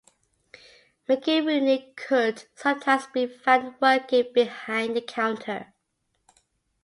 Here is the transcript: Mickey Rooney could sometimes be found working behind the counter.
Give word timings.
Mickey 1.07 1.41
Rooney 1.41 1.93
could 1.95 2.45
sometimes 2.55 3.05
be 3.13 3.27
found 3.27 3.75
working 3.79 4.33
behind 4.33 4.95
the 4.95 5.01
counter. 5.03 5.75